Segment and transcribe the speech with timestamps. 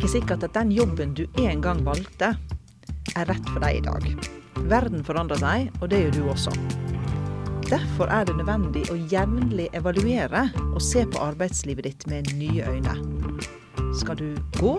[0.00, 2.30] ikke sikkert at den jobben du en gang valgte,
[3.20, 4.06] er rett for deg i dag.
[4.70, 6.54] Verden forandrer seg, og det gjør du også.
[7.68, 12.96] Derfor er det nødvendig å jevnlig evaluere og se på arbeidslivet ditt med nye øyne.
[14.00, 14.72] Skal du gå?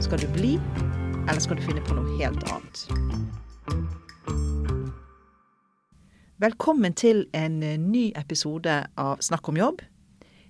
[0.00, 0.54] Skal du bli?
[1.26, 2.86] Eller skal du finne på noe helt annet?
[6.40, 7.60] Velkommen til en
[7.92, 9.84] ny episode av Snakk om jobb.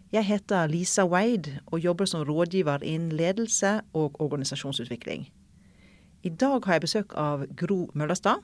[0.09, 5.27] Jeg heter Lisa Wade og jobber som rådgiver innen ledelse og organisasjonsutvikling.
[6.25, 8.41] I dag har jeg besøk av Gro Møllerstad,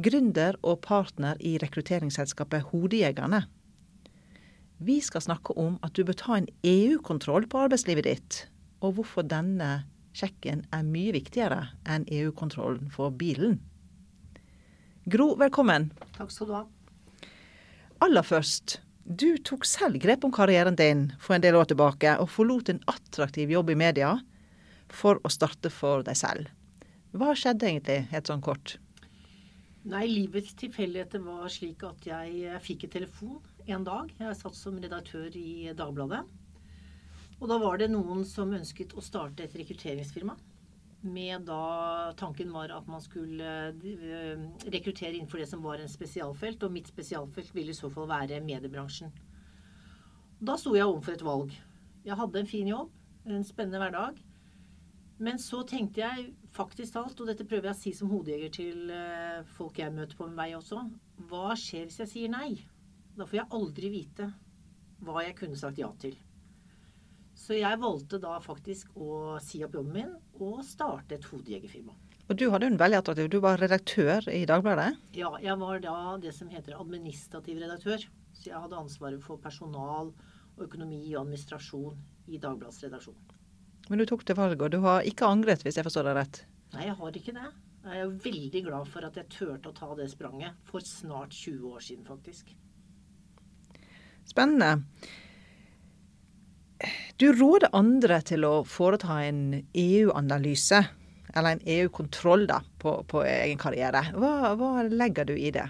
[0.00, 3.42] gründer og partner i rekrutteringsselskapet Hodejegerne.
[4.80, 8.42] Vi skal snakke om at du bør ta en EU-kontroll på arbeidslivet ditt,
[8.80, 9.82] og hvorfor denne
[10.16, 13.60] sjekken er mye viktigere enn EU-kontrollen for bilen.
[15.04, 15.92] Gro, velkommen.
[16.16, 16.68] Takk skal du ha.
[18.00, 22.30] Aller først, du tok selv grep om karrieren din for en del år tilbake, og
[22.30, 24.14] forlot en attraktiv jobb i media
[24.90, 26.50] for å starte for deg selv.
[27.16, 28.76] Hva skjedde egentlig, helt sånn kort?
[29.90, 34.12] Nei, livets tilfeldigheter var slik at jeg fikk en telefon en dag.
[34.18, 36.20] Jeg satt som redaktør i Dagbladet.
[37.40, 40.36] Og da var det noen som ønsket å starte et rekrutteringsfirma.
[41.00, 46.62] Med da tanken var at man skulle eh, rekruttere innenfor det som var en spesialfelt.
[46.62, 49.12] Og mitt spesialfelt ville i så fall være mediebransjen.
[50.40, 51.54] Da sto jeg overfor et valg.
[52.04, 52.92] Jeg hadde en fin jobb,
[53.28, 54.20] en spennende hverdag.
[55.20, 58.92] Men så tenkte jeg faktisk talt, og dette prøver jeg å si som hodejeger til
[58.94, 60.86] eh, folk jeg møter på min vei også,
[61.28, 62.54] hva skjer hvis jeg sier nei?
[63.18, 64.30] Da får jeg aldri vite
[65.04, 66.16] hva jeg kunne sagt ja til.
[67.36, 71.96] Så jeg valgte da faktisk å si opp jobben min og starte et hodejegerfirma.
[72.30, 74.92] Og du hadde jo en veldig attraktiv Du var redaktør i Dagbladet?
[75.18, 78.04] Ja, jeg var da det som heter administrativ redaktør.
[78.32, 80.12] Så jeg hadde ansvaret for personal,
[80.56, 81.98] og økonomi og administrasjon
[82.30, 83.18] i Dagbladets redaksjon.
[83.90, 86.44] Men du tok det valget, og du har ikke angret, hvis jeg forstår deg rett?
[86.76, 87.48] Nei, jeg har ikke det.
[87.80, 91.74] Jeg er veldig glad for at jeg turte å ta det spranget for snart 20
[91.74, 92.52] år siden, faktisk.
[94.28, 94.84] Spennende.
[97.20, 99.42] Du råder andre til å foreta en
[99.76, 100.80] EU-analyse,
[101.34, 104.02] eller en EU-kontroll, da, på, på, egen karriere.
[104.16, 105.68] Hva, hva, legger du i det?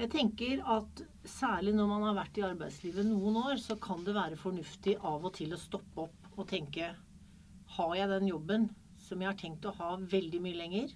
[0.00, 4.16] Jeg tenker at særlig når man har vært i arbeidslivet noen år, så kan det
[4.16, 6.88] være fornuftig av og til å stoppe opp og tenke
[7.76, 8.66] Har jeg den jobben
[8.98, 10.90] som jeg har tenkt å ha veldig mye lenger?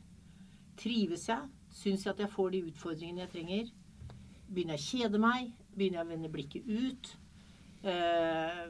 [0.78, 1.46] Trives jeg?
[1.74, 3.70] Syns jeg at jeg får de utfordringene jeg trenger?
[4.48, 5.54] Begynner jeg å kjede meg?
[5.76, 7.10] Begynner jeg å vende blikket ut?
[7.86, 8.64] Eh,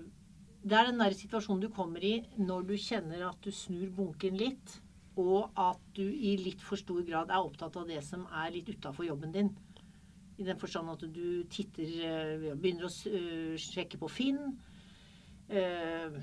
[0.69, 4.37] det er den der situasjonen du kommer i når du kjenner at du snur bunken
[4.39, 4.79] litt,
[5.19, 8.69] og at du i litt for stor grad er opptatt av det som er litt
[8.71, 9.51] utafor jobben din.
[10.39, 14.39] I den forstand at du titter eh, Begynner å eh, sjekke på Finn.
[15.51, 16.21] Eh,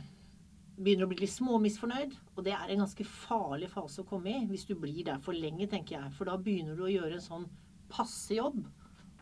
[0.75, 2.15] begynner å bli litt småmisfornøyd.
[2.37, 5.35] Og det er en ganske farlig fase å komme i hvis du blir der for
[5.35, 6.13] lenge, tenker jeg.
[6.15, 7.45] For da begynner du å gjøre en sånn
[7.91, 8.63] passe jobb,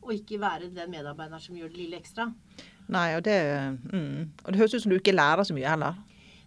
[0.04, 2.30] og ikke være den medarbeideren som gjør det lille ekstra.
[2.92, 3.38] Nei, og det,
[3.94, 4.44] mm.
[4.44, 6.02] og det høres ut som du ikke lærer så mye heller.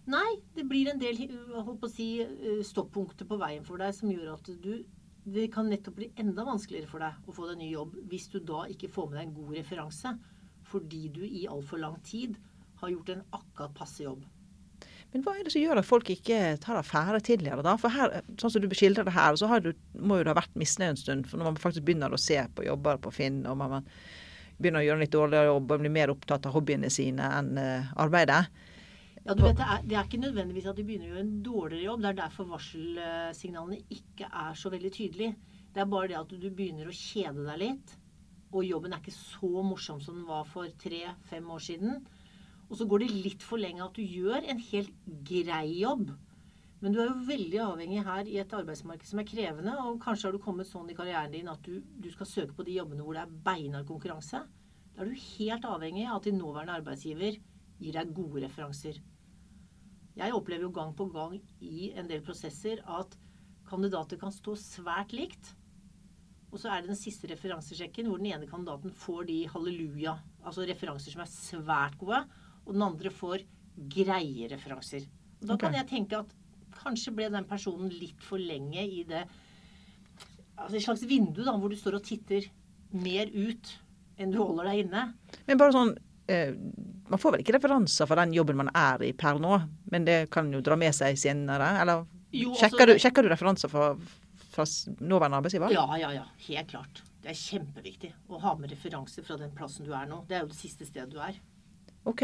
[0.07, 1.19] Nei, det blir en del
[1.51, 4.85] holdt si, eh, stoppunkter på veien for deg som gjør at du
[5.27, 8.37] Det kan nettopp bli enda vanskeligere for deg å få deg ny jobb hvis du
[8.39, 10.13] da ikke får med deg en god referanse
[10.71, 12.37] fordi du i altfor lang tid
[12.79, 14.23] har gjort en akkurat passe jobb.
[15.11, 17.75] Men hva er det som gjør at folk ikke tar affære tidligere, da?
[17.79, 20.57] For her, sånn som du beskildrer det her, så du, må jo det ha vært
[20.59, 21.27] misnøye en stund.
[21.29, 23.87] For når man faktisk begynner å se på jobber på Finn, og man, man
[24.57, 27.53] begynner å gjøre en litt dårligere jobb og blir mer opptatt av hobbyene sine enn
[27.61, 28.45] uh, arbeidet.
[29.27, 31.37] Ja, du vet, det er, det er, ikke nødvendigvis at de begynner å gjøre en
[31.43, 32.03] dårligere jobb.
[32.03, 35.55] Det er derfor varselsignalene ikke er så veldig tydelige.
[35.75, 37.97] Det er bare det at du begynner å kjede deg litt,
[38.55, 41.99] og jobben er ikke så morsom som den var for tre-fem år siden.
[42.67, 46.09] Og så går det litt for lenge at du gjør en helt grei jobb.
[46.83, 49.73] Men du er jo veldig avhengig her i et arbeidsmarked som er krevende.
[49.87, 52.65] Og kanskje har du kommet sånn i karrieren din at du, du skal søke på
[52.67, 54.43] de jobbene hvor det er beinhard konkurranse.
[54.93, 57.39] Da er du helt avhengig av at din nåværende arbeidsgiver
[57.81, 58.99] gir deg gode referanser.
[60.17, 63.13] Jeg opplever jo gang på gang i en del prosesser at
[63.67, 65.53] kandidater kan stå svært likt.
[66.47, 70.65] Og så er det den siste referansesjekken hvor den ene kandidaten får de halleluja, altså
[70.65, 72.23] referanser som er svært gode,
[72.65, 73.43] og den andre får
[73.93, 75.05] greie referanser.
[75.41, 76.31] Og da kan jeg tenke at
[76.79, 79.25] kanskje ble den personen litt for lenge i det
[80.57, 82.47] altså Et slags vindu da, hvor du står og titter
[82.97, 83.73] mer ut
[84.17, 85.03] enn du holder deg inne.
[85.45, 85.91] Men bare sånn
[86.31, 86.55] eh,
[87.11, 89.59] Man får vel ikke referanser for den jobben man er i per nå,
[89.93, 91.75] men det kan jo dra med seg senere?
[91.83, 93.91] Eller jo, altså, sjekker, du, sjekker, du, referanser fra,
[94.51, 94.65] fra
[94.97, 95.75] nåværende arbeidsgiver?
[95.75, 96.25] Ja, ja, ja.
[96.49, 97.03] Helt klart.
[97.23, 100.23] Det er kjempeviktig å ha med referanser fra den plassen du er nå.
[100.27, 101.37] Det er jo det siste stedet du er.
[102.07, 102.23] Ok.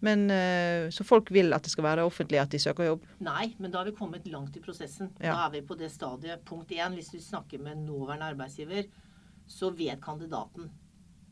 [0.00, 3.06] Men eh, Så folk vil at det skal være offentlig at de søker jobb?
[3.24, 5.12] Nei, men da har vi kommet langt i prosessen.
[5.20, 5.34] Ja.
[5.34, 6.44] Da er vi på det stadiet.
[6.48, 8.88] Punkt én, hvis du snakker med nåværende arbeidsgiver,
[9.50, 10.70] så vet kandidaten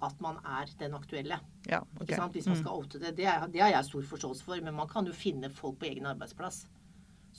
[0.05, 1.41] at man er den aktuelle.
[1.67, 2.21] Ja, okay.
[2.33, 3.17] Hvis man skal oute det.
[3.19, 4.61] Det, er, det har jeg stor forståelse for.
[4.63, 6.67] Men man kan jo finne folk på egen arbeidsplass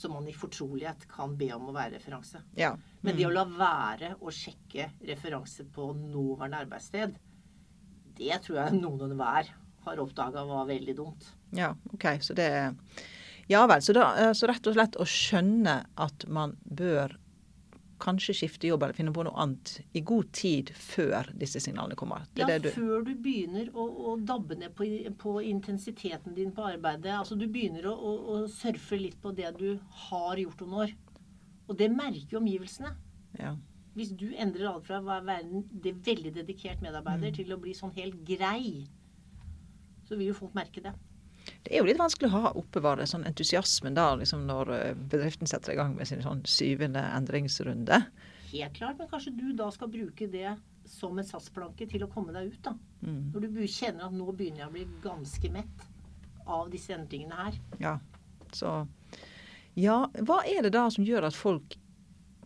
[0.00, 2.40] som man i fortrolighet kan be om å være referanse.
[2.56, 2.72] Ja.
[3.04, 7.18] Men det å la være å sjekke referanse på nåværende arbeidssted,
[8.20, 9.50] det tror jeg noen og hver
[9.86, 11.30] har oppdaga var veldig dumt.
[11.56, 12.06] Ja, OK.
[12.20, 12.50] Så det
[13.50, 13.82] Ja vel.
[13.82, 17.16] Så, da, eh, så rett og slett å skjønne at man bør
[18.00, 22.22] kanskje skifte jobb eller finne på noe annet i god tid før disse signalene kommer.
[22.32, 24.86] Det Ja, det du før du begynner å, å dabbe ned på,
[25.20, 27.12] på intensiteten din på arbeidet.
[27.12, 29.74] Altså du begynner å, å, å surfe litt på det du
[30.06, 30.94] har gjort om år.
[31.68, 32.94] Og det merker jo omgivelsene.
[33.38, 33.52] Ja.
[33.98, 37.36] Hvis du endrer alt fra å være en veldig dedikert medarbeider Mm.
[37.36, 38.86] til å bli sånn helt grei,
[40.10, 40.92] så vil jo folk merke det.
[41.62, 45.48] Det er jo litt vanskelig å ha oppbevare sånn entusiasmen da, liksom når eh, bedriften
[45.50, 48.02] setter i gang med sin sånn syvende endringsrunde.
[48.50, 50.56] Helt klart, men kanskje du da skal bruke det
[50.90, 52.74] som en satsplanke til å komme deg ut, da.
[53.04, 53.30] Mm.
[53.34, 55.84] Når du kjenner at nå begynner jeg å bli ganske mett
[56.50, 57.60] av disse endringene her.
[57.82, 57.98] Ja.
[58.56, 58.80] Så
[59.78, 61.76] Ja, hva er det da som gjør at folk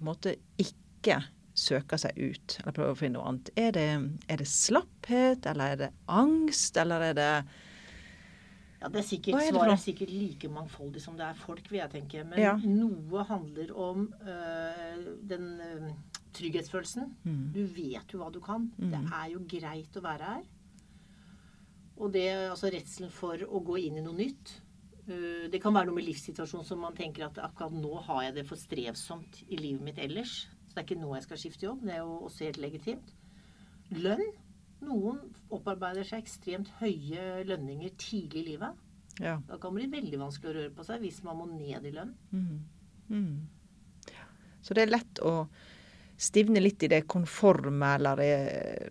[0.05, 1.23] måtte ikke
[1.55, 3.51] søker seg ut, eller prøver å finne noe annet?
[3.57, 3.87] Er det,
[4.29, 7.29] er det slapphet, eller er det angst, eller er det
[8.83, 11.71] Ja, det er sikkert, er det Svaret er sikkert like mangfoldig som det er folk,
[11.71, 12.25] vil jeg tenke.
[12.29, 12.57] Men Ja.
[12.57, 15.87] noe handler om øh, den øh,
[16.35, 17.15] trygghetsfølelsen.
[17.25, 17.53] Mm.
[17.55, 18.71] Du vet jo hva du kan.
[18.77, 19.09] Det Mm.
[19.13, 20.43] er jo greit å være her.
[21.97, 24.61] Og det, altså redselen for å gå inn i noe nytt.
[25.09, 28.35] øh, det kan være noe med livssituasjonen som man tenker at akkurat nå har jeg
[28.35, 30.47] det for strevsomt i livet mitt ellers.
[30.75, 31.85] Så det er ikke nå jeg skal skifte jobb.
[31.87, 33.13] Det er jo også helt legitimt.
[33.95, 34.25] Lønn.
[34.85, 35.21] Noen
[35.55, 38.81] opparbeider seg ekstremt høye lønninger tidlig i livet.
[39.23, 39.37] Ja.
[39.47, 41.93] Da kan det bli veldig vanskelig å røre på seg hvis man må ned i
[41.95, 42.11] lønn.
[42.35, 42.59] Mm.
[43.15, 44.11] Mm.
[44.67, 45.45] Så det er lett å
[46.19, 48.25] stivne litt i det konforme, eller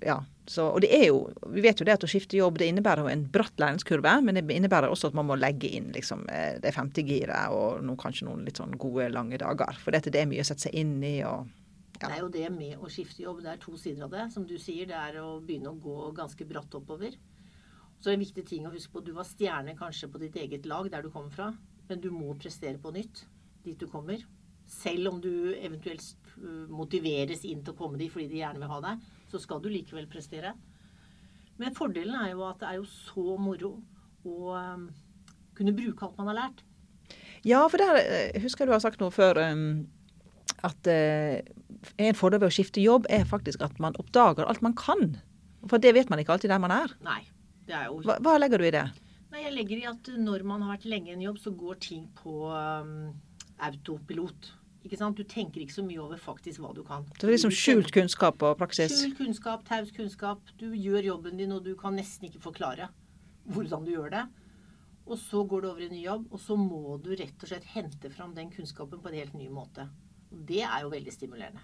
[0.04, 0.24] Ja.
[0.46, 3.06] Så, og det er jo Vi vet jo det at å skifte jobb det innebærer
[3.06, 6.58] jo en bratt læringskurve, men det innebærer også at man må legge inn liksom eh,
[6.60, 9.80] det femte giret og noen, kanskje noen litt sånn gode, lange dager.
[9.80, 11.48] For dette, det er mye å sette seg inn i og.
[12.04, 13.42] Det er jo det med å skifte jobb.
[13.44, 14.26] Det er to sider av det.
[14.34, 17.16] Som du sier, det er å begynne å gå ganske bratt oppover.
[18.04, 20.90] Så en viktig ting å huske på, du var stjerne kanskje på ditt eget lag
[20.92, 21.54] der du kommer fra,
[21.88, 23.24] men du må prestere på nytt
[23.64, 24.20] dit du kommer.
[24.68, 28.74] Selv om du eventuelt øh, motiveres inn til å komme dit fordi de gjerne vil
[28.74, 30.52] ha deg, så skal du likevel prestere.
[31.62, 33.78] Men fordelen er jo at det er jo så moro
[34.28, 34.54] å
[35.56, 36.64] kunne bruke alt man har lært.
[37.44, 39.40] Ja, for der eh, husker du har sagt noe før
[40.64, 41.44] at eh,
[42.00, 45.18] en fordel ved å skifte jobb er faktisk at man oppdager alt man kan.
[45.68, 46.96] For det vet man ikke alltid der man er.
[47.04, 47.22] Nei,
[47.68, 48.88] det er jo Hva, hva legger du i det?
[49.34, 51.80] Nei, jeg legger i at når man har vært lenge i en jobb, så går
[51.82, 53.14] ting på um,
[53.66, 54.52] autopilot.
[54.84, 55.18] Ikke sant?
[55.18, 57.08] Du tenker ikke så mye over faktisk hva du kan.
[57.16, 58.94] Så det er liksom skjult kunnskap og praksis?
[59.00, 60.54] Skjult kunnskap, taus kunnskap.
[60.60, 62.92] Du gjør jobben din, og du kan nesten ikke forklare
[63.52, 64.24] hvordan du gjør det.
[65.04, 67.50] Og så går du over i en ny jobb, og så må du rett og
[67.50, 69.88] slett hente fram den kunnskapen på en helt ny måte.
[70.34, 71.64] Og det er jo veldig stimulerende.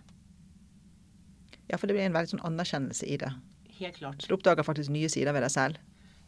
[1.69, 3.30] Ja, for det blir en veldig sånn anerkjennelse i det.
[3.79, 4.25] Helt klart.
[4.25, 5.77] Du oppdager faktisk nye sider ved deg selv.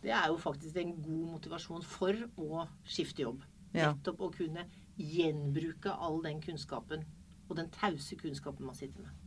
[0.02, 3.42] Det er jo faktisk en god motivasjon for å skifte jobb.
[3.74, 3.92] Ja.
[3.92, 4.66] Nettopp å kunne
[5.02, 7.04] gjenbruke all den kunnskapen,
[7.50, 9.18] og den tause kunnskapen man sitter med.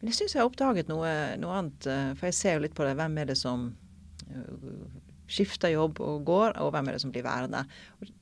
[0.00, 2.76] Men jeg syns jeg har oppdaget noe, noe annet, eh, for jeg ser jo litt
[2.76, 2.96] på det.
[2.96, 3.66] Hvem er det som
[4.30, 4.68] eh,
[5.30, 7.66] skifter jobb og går, og hvem er det som blir værende?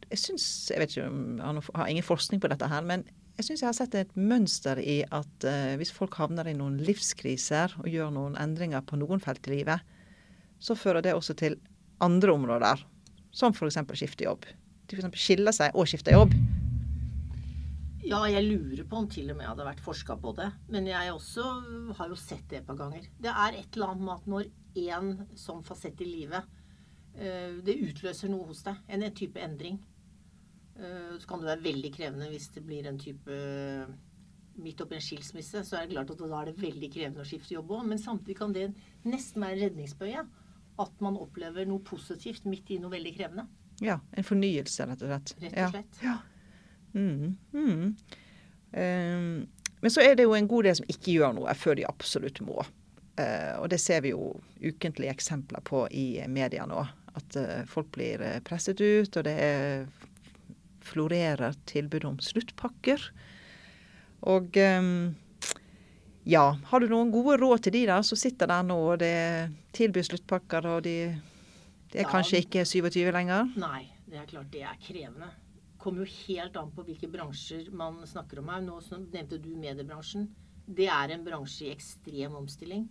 [0.08, 3.06] Jeg synes, jeg vet ikke om, jeg har ingen forskning på dette her, men
[3.38, 6.80] jeg syns jeg har sett et mønster i at eh, hvis folk havner i noen
[6.82, 9.84] livskriser og gjør noen endringer på noen felt i livet,
[10.58, 11.54] så fører det også til
[12.02, 12.82] andre områder,
[13.30, 13.78] som f.eks.
[13.94, 14.48] skifte jobb.
[14.90, 15.14] De f.eks.
[15.22, 16.34] skiller seg og skifter jobb.
[18.08, 20.48] Ja, jeg lurer på om til og med hadde vært forska på det.
[20.72, 21.44] Men jeg også
[21.98, 23.06] har jo sett det et par ganger.
[23.22, 26.42] Det er et eller annet med at når én sånn fasett i livet
[27.14, 28.82] eh, Det utløser noe hos deg.
[28.88, 29.78] En, en type endring.
[30.78, 33.38] Eh, Så kan det være veldig krevende hvis det blir en type
[34.58, 37.26] Midt oppi en skilsmisse, så er det klart at da er det veldig krevende å
[37.28, 37.84] skifte jobb òg.
[37.92, 38.64] Men samtidig kan det
[39.06, 40.24] nesten være en redningsbøye.
[40.82, 43.44] At man opplever noe positivt midt i noe veldig krevende.
[43.78, 45.34] Ja, en fornyelse, rett og slett.
[45.44, 46.00] Rett og slett.
[46.02, 46.16] Ja.
[46.98, 47.94] Mm, mm.
[48.72, 49.46] Um,
[49.80, 52.42] men så er det jo en god del som ikke gjør noe før de absolutt
[52.42, 52.58] må.
[53.18, 56.82] Uh, og det ser vi jo ukentlige eksempler på i media nå.
[57.18, 59.86] At uh, folk blir eh, presset ut, og det er,
[60.84, 63.02] florerer tilbud om sluttpakker.
[64.28, 65.14] Og ehm,
[66.28, 69.14] ja, har du noen gode råd til de da som sitter der nå og det
[69.76, 70.96] tilbyr sluttpakker, og de
[71.90, 72.10] Det er Ja.
[72.10, 73.46] kanskje ikke 27 lenger?
[73.56, 75.30] Nei, det er klart det er krevende.
[75.78, 78.60] Kommer jo helt an på hvilke bransjer man snakker om her.
[78.60, 78.78] Nå
[79.10, 80.28] nevnte du mediebransjen.
[80.68, 82.88] Det er en bransje i ekstrem omstilling.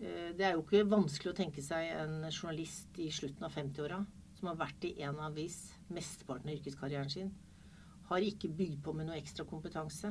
[0.00, 4.06] Eh, Det er jo ikke vanskelig å tenke seg en journalist i slutten av 50-åra
[4.42, 5.54] som har vært i en avis
[5.94, 7.28] mesteparten av yrkeskarrieren sin,
[8.08, 10.10] har ikke bygd på med noe ekstra kompetanse.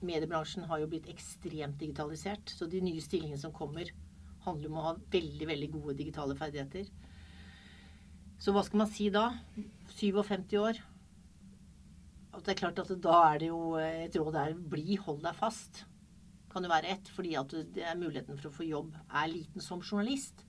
[0.00, 3.92] Mediebransjen har jo blitt ekstremt digitalisert, så de nye stillingene som kommer,
[4.46, 6.88] handler om å ha veldig, veldig gode digitale ferdigheter.
[8.40, 9.26] Så hva skal man si da?
[9.92, 10.80] 57 år.
[12.32, 15.36] At det er klart at da er det jo et råd der bli, hold deg
[15.36, 15.84] fast.
[16.48, 17.52] Kan jo være ett, fordi at
[18.00, 20.46] muligheten for å få jobb er liten som journalist.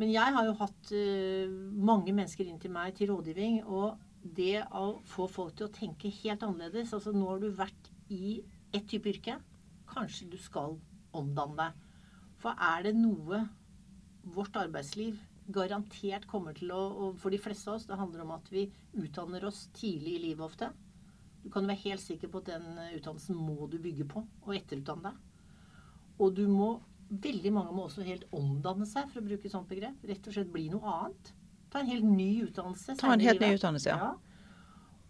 [0.00, 1.50] Men jeg har jo hatt eh,
[1.90, 6.08] mange mennesker inn til meg til rådgivning, og det å få folk til å tenke
[6.22, 8.40] helt annerledes Altså nå har du vært i
[8.74, 9.36] ett type yrke.
[9.90, 10.78] Kanskje du skal
[11.14, 11.84] omdanne deg.
[12.42, 13.44] For er det noe
[14.34, 15.20] vårt arbeidsliv
[15.52, 18.64] garantert kommer til å og For de fleste av oss, det handler om at vi
[18.96, 20.70] utdanner oss tidlig i livet ofte.
[21.44, 25.12] Du kan være helt sikker på at den utdannelsen må du bygge på og etterutdanne
[25.12, 25.22] deg.
[26.24, 26.70] Og du må
[27.08, 30.04] Veldig mange må også helt omdanne seg, for å bruke et sånt begrep.
[30.08, 31.32] Rett og slett bli noe annet.
[31.72, 32.96] Ta en helt ny utdannelse.
[33.00, 34.12] Ta en helt ny utdannelse, ja.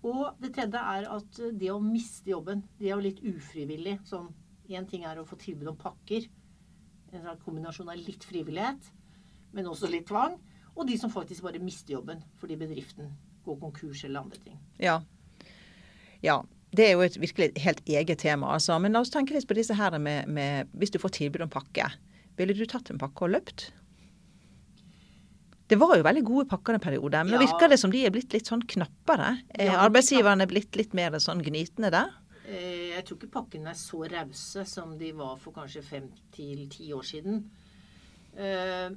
[0.05, 3.99] Og det tredje er at det å miste jobben, det er jo litt ufrivillig.
[4.09, 4.33] Sånn,
[4.73, 6.25] Én ting er å få tilbud om pakker.
[7.13, 8.87] En kombinasjon av litt frivillighet,
[9.53, 10.39] men også litt tvang.
[10.75, 13.13] Og de som faktisk bare mister jobben fordi bedriften
[13.45, 14.57] går konkurs eller andre ting.
[14.81, 14.97] Ja.
[16.25, 16.41] ja.
[16.75, 18.81] Det er jo et virkelig helt eget tema, altså.
[18.83, 21.53] Men la oss tenke litt på disse her med, med Hvis du får tilbud om
[21.53, 21.87] pakke,
[22.39, 23.69] ville du tatt en pakke og løpt?
[25.71, 28.13] Det var jo veldig gode pakker en periode, men nå virker det som de er
[28.13, 29.31] blitt litt sånn knappere.
[29.57, 32.11] Er Ja, arbeidsgiverne er blitt litt mer sånn gnitende der?
[32.45, 36.69] Eh, Jeg tror ikke pakkene er så rause som de var for kanskje fem til
[36.69, 37.45] ti år siden.
[38.37, 38.91] Eh,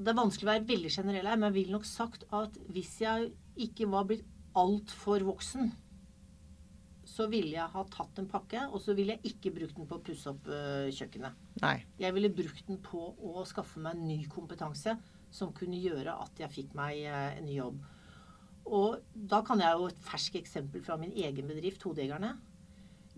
[0.00, 3.00] Det er vanskelig å være veldig generell her, men jeg vil nok sagt at hvis
[3.02, 4.24] jeg ikke var blitt
[4.56, 5.72] altfor voksen,
[7.10, 9.98] så ville jeg ha tatt en pakke, og så ville jeg ikke brukt den på
[9.98, 11.38] å pusse opp eh, kjøkkenet.
[11.62, 11.76] Nei.
[11.98, 14.94] Jeg ville brukt den på å skaffe meg ny kompetanse
[15.34, 17.80] som kunne gjøre at jeg fikk meg eh, en ny jobb.
[18.70, 22.36] Og da kan jeg jo et ferskt eksempel fra min egen bedrift, Hodejegerne.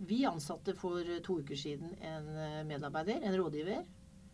[0.08, 3.84] Vi ansatte for to uker siden en eh, medarbeider, en rådgiver.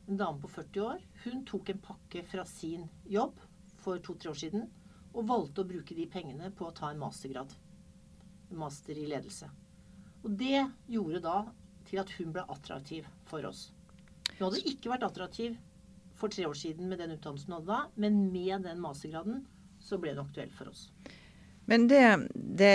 [0.08, 1.02] En dame på 40 år.
[1.26, 3.42] Hun tok en pakke fra sin jobb
[3.82, 4.68] for to-tre år siden
[5.18, 7.50] og valgte å bruke de pengene på å ta en mastergrad.
[8.54, 9.48] Master i ledelse.
[10.24, 11.38] Og det gjorde da
[11.88, 13.68] til at hun ble attraktiv for oss.
[14.36, 15.56] Hun hadde ikke vært attraktiv
[16.18, 19.44] for tre år siden med den utdannelsen hun hadde da, men med den mastergraden
[19.82, 20.88] så ble det aktuelt for oss.
[21.68, 22.02] Men det,
[22.34, 22.72] det,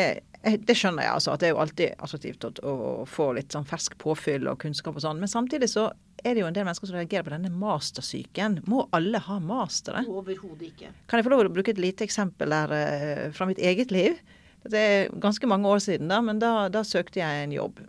[0.68, 1.34] det skjønner jeg, altså.
[1.34, 5.00] At det er jo alltid attraktivt å, å få litt sånn fersk påfyll og kunnskap
[5.00, 5.22] og sånn.
[5.22, 5.88] Men samtidig så
[6.22, 8.60] er det jo en del mennesker som reagerer på denne mastersyken.
[8.70, 10.06] Må alle ha mastere?
[10.06, 10.94] Overhodet ikke.
[11.10, 14.22] Kan jeg få lov å bruke et lite eksempel der eh, fra mitt eget liv?
[14.64, 17.82] Det er ganske mange år siden, da, men da, da søkte jeg en jobb.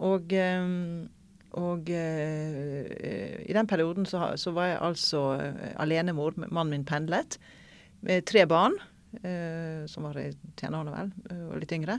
[0.00, 0.68] Og, eh,
[1.60, 6.36] og eh, i den perioden så, så var jeg altså eh, alenemor.
[6.46, 7.38] Mannen min pendlet.
[8.00, 8.78] Med tre barn,
[9.92, 11.10] som var i tenårene vel,
[11.50, 11.98] og litt yngre.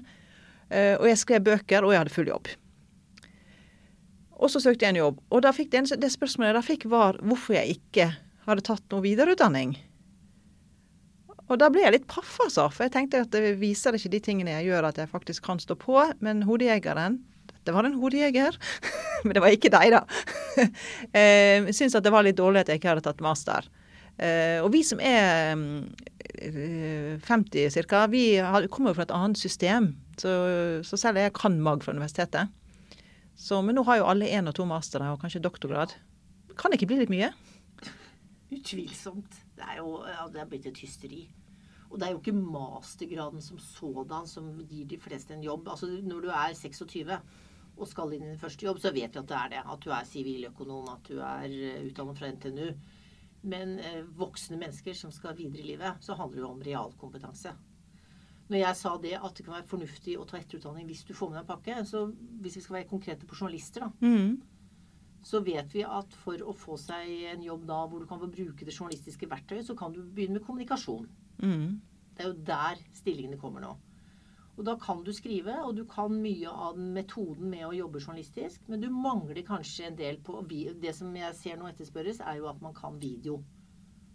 [0.72, 2.50] Og jeg skrev bøker, og jeg hadde full jobb.
[4.42, 5.20] Og så søkte jeg en jobb.
[5.30, 8.08] Og det, det spørsmålet jeg da fikk, var hvorfor jeg ikke
[8.48, 9.75] hadde tatt noe videreutdanning.
[11.51, 12.70] Og da ble jeg litt paff, altså.
[12.72, 15.60] For jeg tenkte at det viser ikke de tingene jeg gjør, at jeg faktisk kan
[15.60, 16.00] stå på.
[16.24, 17.20] Men hodejegeren
[17.51, 18.55] Dette var en hodejeger.
[19.25, 20.05] men det var ikke deg, da.
[21.20, 23.67] eh, Syns at det var litt dårlig at jeg ikke hadde tatt master.
[24.15, 25.75] Eh, og vi som er mm,
[26.48, 28.25] eh, 50 ca., vi
[28.72, 29.91] kommer jo fra et annet system.
[30.22, 30.31] Så,
[30.88, 32.55] så selv jeg kan MAG fra universitetet.
[33.36, 35.96] Så, men nå har jo alle én og to mastere og kanskje doktorgrad.
[36.60, 37.31] Kan det ikke bli litt mye?
[38.53, 39.41] Utvilsomt.
[39.62, 41.22] Det er jo ja, det er blitt et hysteri.
[41.91, 45.68] Og det er jo ikke mastergraden som sådan som gir de fleste en jobb.
[45.70, 47.18] Altså Når du er 26
[47.82, 49.62] og skal inn i din første jobb, så vet vi at det er det.
[49.74, 52.70] At du er siviløkonom, at du er eh, utdannet fra NTNU.
[53.51, 57.53] Men eh, voksne mennesker som skal videre i livet, så handler det jo om realkompetanse.
[58.51, 61.32] Når jeg sa det at det kan være fornuftig å ta etterutdanning hvis du får
[61.32, 62.06] med deg en pakke, så
[62.44, 64.41] hvis vi skal være konkrete på journalister, da, Mm.
[65.24, 68.30] Så vet vi at for å få seg en jobb da hvor du kan få
[68.32, 71.08] bruke det journalistiske verktøyet, så kan du begynne med kommunikasjon.
[71.44, 71.80] Mm.
[72.18, 73.75] Det er jo der stillingene kommer nå.
[74.58, 78.01] Og da kan du skrive, og du kan mye av den metoden med å jobbe
[78.01, 82.42] journalistisk, men du mangler kanskje en del på Det som jeg ser nå etterspørres, er
[82.42, 83.40] jo at man kan video.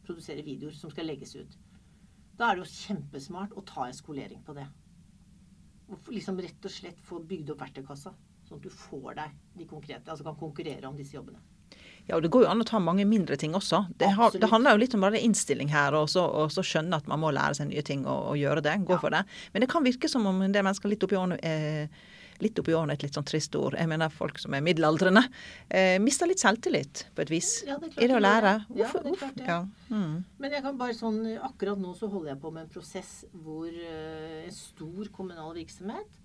[0.07, 1.57] Produsere videoer som skal legges ut.
[2.37, 4.67] Da er det jo kjempesmart å ta en skolering på det.
[5.89, 8.13] Og liksom rett og slett få bygd opp verktøykassa,
[8.49, 11.43] sånn at du får deg de konkrete, altså kan konkurrere om disse jobbene.
[12.07, 13.83] Ja, og det går jo an å ta mange mindre ting også.
[13.99, 17.01] Det, har, det handler jo litt om bare innstilling her, og så, og så, skjønne
[17.01, 18.77] at man må lære seg nye ting og, og gjøre det.
[18.87, 19.01] Gå ja.
[19.03, 19.25] for det.
[19.55, 22.05] Men det kan virke som om det mennesker litt oppi årene eh,
[22.45, 23.75] litt oppi årene et litt sånn trist ord.
[23.81, 25.23] Jeg mener folk som er middelaldrende.
[25.73, 27.51] Eh, mister litt selvtillit på et vis.
[27.67, 28.53] Ja, det er, klart I det å lære.
[28.69, 29.01] Hvorfor?
[29.01, 29.49] Ja, det er klart det.
[29.49, 29.59] Ja.
[29.89, 30.15] Mm.
[30.45, 33.67] Men jeg kan bare sånn, akkurat nå så holder jeg på med en prosess hvor
[33.73, 36.23] eh, en stor kommunal virksomhet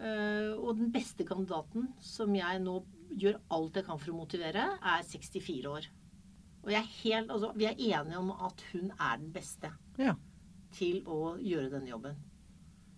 [0.00, 2.78] og den beste kandidaten som jeg nå
[3.20, 5.88] gjør alt jeg kan for å motivere, er 64 år.
[6.62, 10.14] Og er helt, altså, vi er enige om at hun er den beste ja.
[10.74, 12.20] til å gjøre denne jobben.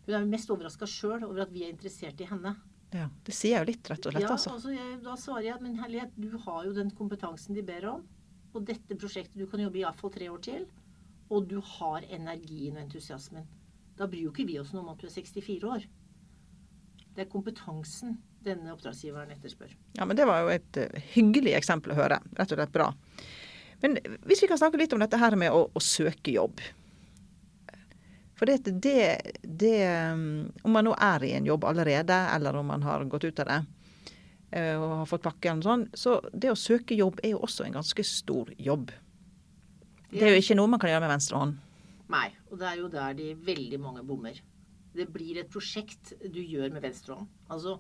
[0.05, 2.55] Hun er mest overraska sjøl over at vi er interessert i henne.
[2.95, 4.23] Ja, Det sier jeg jo litt, rett og slett.
[4.23, 4.53] Ja, altså.
[4.55, 7.89] altså jeg, da svarer jeg at men herlighet, du har jo den kompetansen de ber
[7.91, 8.05] om.
[8.55, 10.69] Og dette prosjektet du kan jobbe i iallfall tre år til.
[11.33, 13.49] Og du har energien og entusiasmen.
[13.99, 15.89] Da bryr jo ikke vi oss noe om at du er 64 år.
[17.15, 19.73] Det er kompetansen denne oppdragsgiveren etterspør.
[19.97, 22.21] Ja, men Det var jo et uh, hyggelig eksempel å høre.
[22.37, 22.89] Rett og slett bra.
[23.85, 26.61] Men hvis vi kan snakke litt om dette her med å, å søke jobb.
[28.35, 29.05] For det, det,
[29.43, 29.79] det,
[30.11, 33.43] um, Om man nå er i en jobb allerede, eller om man har gått ut
[33.45, 33.61] av det
[34.55, 37.67] eh, og har fått pakke, eller sånn, så det å søke jobb er jo også
[37.67, 38.91] en ganske stor jobb.
[40.11, 41.57] Det er jo ikke noe man kan gjøre med venstre hånd.
[42.15, 44.37] Nei, og det er jo der de veldig mange bommer.
[44.95, 47.31] Det blir et prosjekt du gjør med venstrehånd.
[47.51, 47.79] Altså,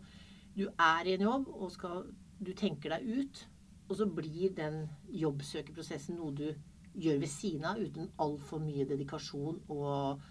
[0.55, 2.07] du er i en jobb, og skal,
[2.39, 3.43] du tenker deg ut,
[3.89, 6.47] og så blir den jobbsøkerprosessen noe du
[6.95, 10.23] gjør ved siden av uten altfor mye dedikasjon og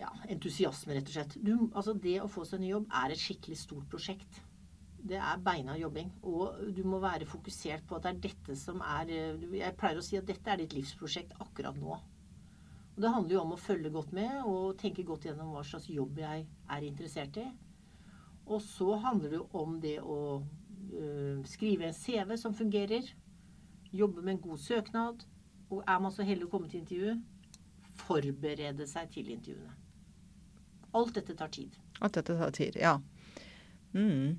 [0.00, 1.36] ja, entusiasme, rett og slett.
[1.44, 4.40] Du, altså det å få seg ny jobb er et skikkelig stort prosjekt.
[5.00, 6.10] Det er beina jobbing.
[6.28, 10.04] Og du må være fokusert på at det er dette som er Jeg pleier å
[10.04, 11.96] si at dette er ditt livsprosjekt akkurat nå.
[13.00, 15.86] Og det handler jo om å følge godt med og tenke godt gjennom hva slags
[15.88, 17.46] jobb jeg er interessert i.
[18.44, 23.06] Og så handler det jo om det å øh, skrive en CV som fungerer.
[23.96, 25.24] Jobbe med en god søknad.
[25.72, 27.14] Og er man så heldig å komme til intervju,
[28.02, 29.72] forberede seg til intervjuene.
[31.00, 31.78] Alt dette tar tid.
[32.04, 32.98] Alt dette tar tid, ja.
[33.94, 34.36] Mm.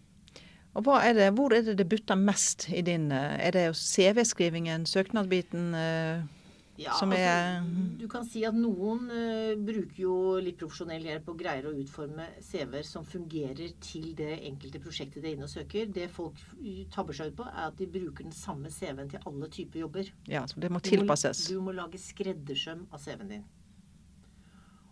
[0.78, 4.86] Og er det, Hvor er det det butter mest i din eh, Er det CV-skrivingen,
[4.86, 5.74] søknadsbiten?
[5.74, 6.41] Uh,
[6.82, 11.32] ja, som er altså, Du kan si at noen uh, bruker jo litt profesjonell hjelp
[11.32, 15.54] og greier å utforme CV-er som fungerer til det enkelte prosjektet de er inne og
[15.54, 15.90] søker.
[15.94, 16.42] Det folk
[16.94, 20.14] tabber seg ut på, er at de bruker den samme CV-en til alle typer jobber.
[20.32, 21.48] Ja, så det må tilpasses.
[21.48, 23.50] Du må, du må lage skreddersøm av CV-en din.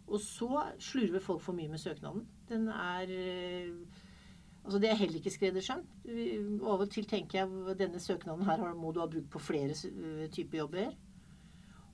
[0.10, 2.24] Og så slurver folk for mye med søknaden.
[2.50, 4.06] Den er eh,
[4.60, 5.84] Altså Det er heller ikke skreddersøm.
[6.68, 10.26] Av og til tenker jeg denne søknaden her må du ha brukt på flere eh,
[10.30, 10.92] typer jobber.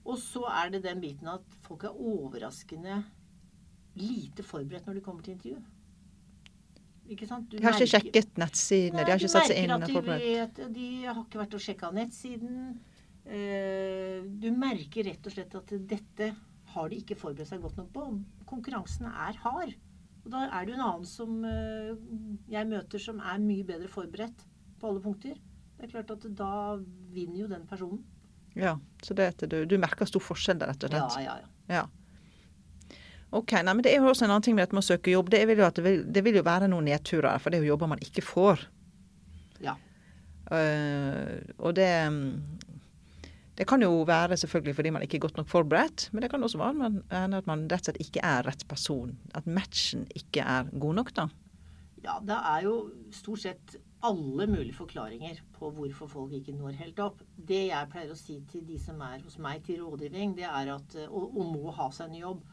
[0.05, 2.99] Og så er det den biten at folk er overraskende
[3.97, 5.61] lite forberedt når de kommer til intervju.
[7.13, 7.47] Ikke sant?
[7.49, 10.57] Du de har merker, ikke sjekket nettsidene, de har ikke satt seg inn og forberedt.
[10.57, 12.59] De, de har ikke vært og sjekka nettsiden.
[13.25, 16.31] Eh, du merker rett og slett at dette
[16.75, 18.07] har de ikke forberedt seg godt nok på.
[18.49, 19.75] Konkurransen er hard.
[20.25, 21.93] Og da er det jo en annen som eh,
[22.51, 24.45] jeg møter som er mye bedre forberedt
[24.81, 25.37] på alle punkter.
[25.75, 26.51] Det er klart at da
[27.13, 28.01] vinner jo den personen.
[28.55, 31.17] Ja, så det du, du merker stor forskjell der, rett og slett?
[31.19, 31.37] Ja, ja,
[31.69, 31.81] ja.
[31.81, 32.99] ja.
[33.35, 35.11] Ok, nei, men Det er jo også en annen ting med dette med å søke
[35.11, 35.29] jobb.
[35.33, 37.73] Det vil jo, det vil, det vil jo være noen nedturer, for det er jo
[37.73, 38.63] jobber man ikke får.
[39.65, 39.75] Ja.
[40.45, 41.89] Uh, og det
[43.55, 46.43] det kan jo være selvfølgelig fordi man ikke er godt nok forberedt, men det kan
[46.43, 46.89] også være
[47.39, 49.13] at man rett og slett ikke er rett person.
[49.31, 51.29] At matchen ikke er god nok, da.
[52.03, 52.73] Ja, det er jo
[53.15, 57.23] stort sett alle mulige forklaringer på hvorfor folk ikke når helt opp.
[57.35, 60.71] Det jeg pleier å si til de som er hos meg til rådgivning, det er
[60.75, 62.43] at, og, og må ha seg en jobb,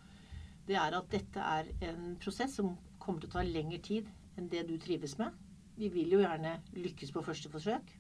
[0.69, 4.49] det er at dette er en prosess som kommer til å ta lengre tid enn
[4.53, 5.35] det du trives med.
[5.77, 7.91] Vi vil jo gjerne lykkes på første forsøk.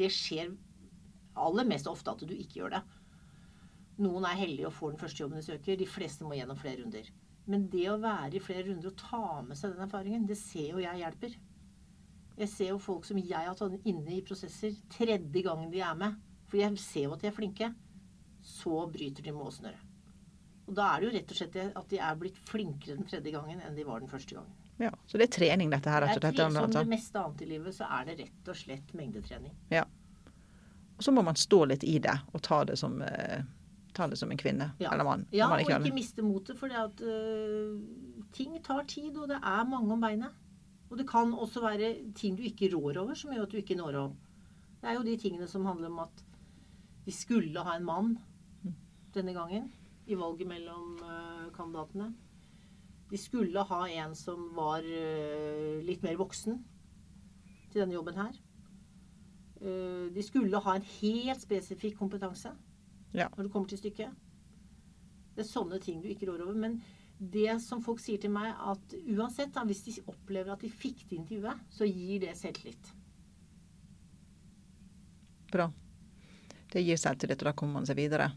[0.00, 0.52] Det skjer
[1.40, 2.82] aller mest ofte at du ikke gjør det.
[4.00, 5.76] Noen er heldige og får den første jobben de søker.
[5.76, 7.10] De fleste må gjennom flere runder.
[7.50, 10.70] Men det å være i flere runder og ta med seg den erfaringen, det ser
[10.72, 11.34] jo jeg hjelper.
[12.40, 15.96] Jeg ser jo folk som jeg har tatt inne i prosesser tredje gangen de er
[15.98, 16.16] med.
[16.48, 17.68] For jeg ser jo at de er flinke.
[18.40, 19.86] Så bryter de målsnøret.
[20.70, 23.32] Og da er det jo rett og slett at de er blitt flinkere den tredje
[23.34, 24.56] gangen enn de var den første gangen.
[24.80, 26.06] Ja, Så det er trening, dette her?
[26.06, 29.52] Det er Som det meste annet i livet, så er det rett og slett mengdetrening.
[29.68, 29.82] Ja.
[30.96, 33.42] Og så må man stå litt i det og ta det som, uh,
[33.92, 34.94] ta det som en kvinne ja.
[34.94, 35.26] eller mann.
[35.36, 37.76] Ja, og ikke miste motet, for det at uh,
[38.32, 40.39] ting tar tid, og det er mange om beinet.
[40.90, 43.76] Og det kan også være ting du ikke rår over, som gjør at du ikke
[43.78, 44.16] når opp.
[44.80, 46.24] Det er jo de tingene som handler om at
[47.06, 48.18] vi skulle ha en mann
[49.14, 49.68] denne gangen
[50.10, 52.10] i valget mellom uh, kandidatene.
[53.10, 56.58] De skulle ha en som var uh, litt mer voksen
[57.70, 58.34] til denne jobben her.
[59.60, 62.50] Eh, De skulle ha en helt spesifikk kompetanse
[63.14, 63.28] Ja.
[63.36, 64.10] når det kommer til stykket.
[65.36, 66.54] Det er sånne ting du ikke rår over.
[66.54, 66.80] Men
[67.20, 71.04] det som folk sier til meg, at uansett, da, hvis de opplever at de fikk
[71.10, 72.92] det intervjuet, så gir det selvtillit.
[75.52, 75.66] Bra.
[76.70, 78.30] Det gir selvtillit, og da kommer man seg videre.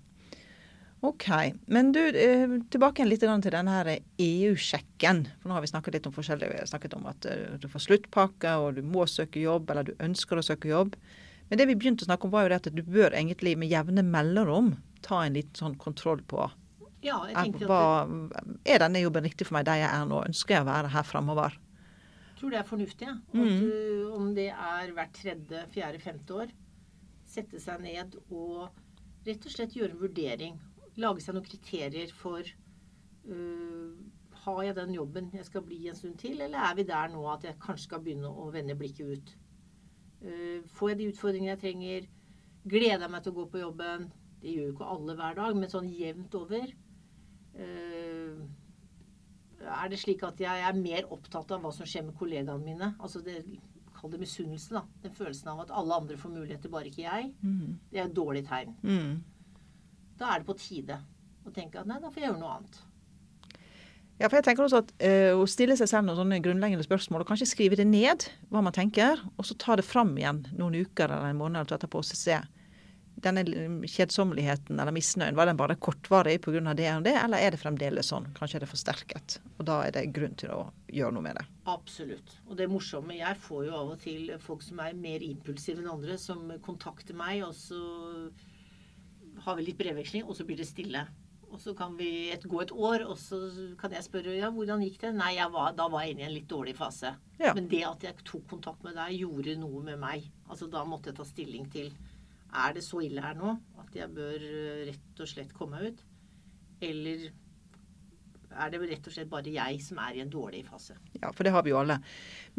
[1.04, 1.28] OK.
[1.72, 5.26] Men du, eh, tilbake litt til denne EU-sjekken.
[5.40, 6.50] For nå har vi snakket litt om forskjellig.
[6.52, 9.88] Vi har snakket om at eh, du får sluttpakke, og du må søke jobb, eller
[9.88, 10.96] du ønsker å søke jobb.
[11.50, 13.72] Men det vi begynte å snakke om, var jo det at du bør egentlig med
[13.72, 16.48] jevne mellomrom ta en liten sånn kontroll på
[17.04, 17.84] Ja, jeg er, at hva,
[18.64, 20.22] er denne jobben riktig for meg der jeg er nå?
[20.30, 21.58] Ønsker jeg å være her framover?
[22.30, 23.08] Jeg tror det er fornuftig.
[23.10, 23.16] Ja.
[23.36, 23.60] Mm.
[23.60, 23.74] Du,
[24.16, 26.54] om det er hvert tredje, fjerde, femte år.
[27.34, 28.70] Sette seg ned og
[29.28, 30.58] rett og slett gjøre en vurdering.
[31.02, 33.94] Lage seg noen kriterier for uh,
[34.44, 37.24] Har jeg den jobben jeg skal bli en stund til, eller er vi der nå
[37.32, 39.34] at jeg kanskje skal begynne å vende blikket ut?
[40.24, 42.12] Uh, får jeg de utfordringene jeg trenger?
[42.64, 44.12] Gleder jeg meg til å gå på jobben?
[44.44, 46.72] Det gjør jo ikke alle hver dag, men sånn jevnt over.
[47.54, 48.42] Uh,
[49.64, 52.94] er det slik at jeg er mer opptatt av hva som skjer med kollegaene mine?
[53.00, 53.42] Altså det,
[53.94, 54.82] Kall det misunnelse, da.
[55.04, 57.30] Den følelsen av at alle andre får muligheter, bare ikke jeg.
[57.40, 57.78] Mm.
[57.92, 58.74] Det er et dårlig tegn.
[58.84, 59.22] Mm.
[60.20, 60.98] Da er det på tide
[61.48, 62.82] å tenke at nei, da får jeg gjøre noe annet.
[64.20, 67.24] Ja, for jeg tenker også at eh, Å stille seg selv noen sånne grunnleggende spørsmål,
[67.24, 70.78] og kanskje skrive det ned, hva man tenker, og så ta det fram igjen noen
[70.84, 72.38] uker eller en måned eller etterpå og se.
[73.24, 73.44] Denne
[73.88, 76.74] kjedsommeligheten eller misnøyen, var den bare kortvarig pga.
[76.76, 78.28] det og det, eller er det fremdeles sånn?
[78.36, 79.38] Kanskje er det forsterket.
[79.58, 81.46] Og da er det grunn til å gjøre noe med det.
[81.72, 82.38] Absolutt.
[82.50, 85.92] Og det morsomme Jeg får jo av og til folk som er mer impulsive enn
[85.92, 87.80] andre, som kontakter meg, og så
[89.44, 91.06] har vi litt brevveksling, og så blir det stille.
[91.54, 93.38] Og så kan vi et, gå et år, og så
[93.78, 95.12] kan jeg spørre ja, hvordan gikk det?
[95.20, 97.14] Nei, jeg var, da var jeg inne i en litt dårlig fase.
[97.38, 97.54] Ja.
[97.54, 100.26] Men det at jeg tok kontakt med deg, gjorde noe med meg.
[100.50, 101.92] Altså Da måtte jeg ta stilling til
[102.54, 105.94] Er det så ille her nå at jeg bør eh, rett og slett komme meg
[105.94, 106.04] ut?
[106.84, 107.30] Eller
[108.54, 110.94] er det rett og slett bare jeg som er i en dårlig fase?
[111.18, 111.98] Ja, for det har vi jo alle.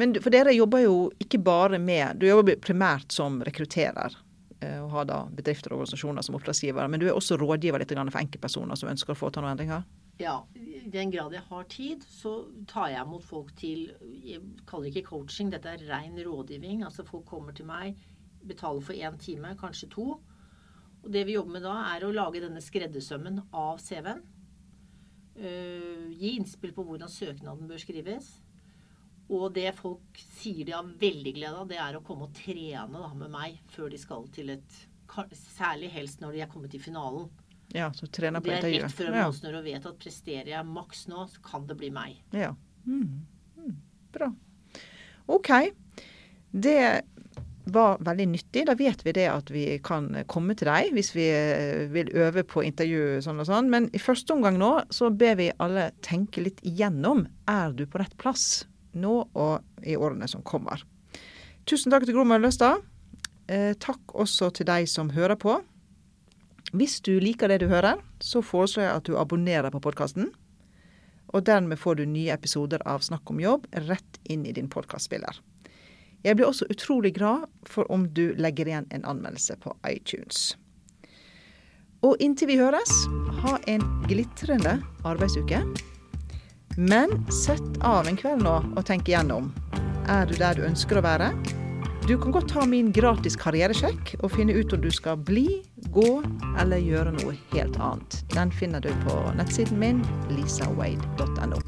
[0.01, 4.17] Men for dere jobber jo ikke bare med Du jobber primært som rekrutterer.
[4.59, 6.89] eh, Og har da bedrifter og organisasjoner som oppdragsgivere.
[6.91, 9.85] Men du er også rådgiver litt for enkeltpersoner som ønsker å til noen endringer?
[10.19, 13.89] Ja, i den grad jeg har tid, så tar jeg imot folk til
[14.23, 16.83] Jeg kaller det ikke coaching, dette er ren rådgivning.
[16.83, 17.95] Altså folk kommer til meg,
[18.47, 20.07] betaler for én time, kanskje to.
[21.03, 24.23] Og det vi jobber med da, er å lage denne skreddersømmen av CV-en.
[25.35, 28.29] Uh, gi innspill på hvordan søknaden bør skrives.
[29.25, 33.01] Og det folk sier de har veldig glede av, det er å komme og trene
[33.01, 34.83] da, med meg før de skal til et
[35.31, 37.29] Særlig helst når de er kommet til finalen.
[37.71, 38.73] Ja, så trener på intervjuet.
[38.73, 39.27] Det er rett før Ja.
[39.29, 42.17] måneden og vet at presterer jeg maks nå, så kan det bli meg.
[42.33, 42.49] Ja.
[42.85, 43.21] Mm.
[43.55, 43.77] Mm.
[44.11, 44.27] Bra.
[45.27, 45.51] OK.
[46.51, 47.05] Det
[47.65, 48.65] var veldig nyttig.
[48.67, 52.45] Da vet vi det at vi kan komme til deg hvis vi eh, vil øve
[52.47, 53.69] på intervju sånn og sånn.
[53.73, 57.25] Men i første omgang nå så ber vi alle tenke litt igjennom.
[57.49, 60.85] Er du på rett plass nå og i årene som kommer?
[61.65, 62.83] Tusen takk til Gro Møllestad.
[63.49, 65.57] Eh, takk også til deg som hører på.
[66.75, 70.31] Hvis du liker det du hører, så foreslår jeg at du abonnerer på podkasten.
[71.33, 75.41] Og dermed får du nye episoder av Snakk om jobb rett inn i din podkastspiller.
[76.25, 80.55] Jeg blir også utrolig glad for om du legger igjen en anmeldelse på iTunes.
[82.05, 82.93] Og inntil vi høres,
[83.43, 85.61] ha en glitrende arbeidsuke.
[86.77, 89.51] Men sett av en kveld nå og tenk igjennom.
[90.09, 91.29] Er du der du ønsker å være?
[92.05, 95.47] Du kan godt ta min gratis karrieresjekk og finne ut om du skal bli,
[95.93, 96.09] gå
[96.61, 98.21] eller gjøre noe helt annet.
[98.33, 101.61] Den finner du på nettsiden min lisawade.no.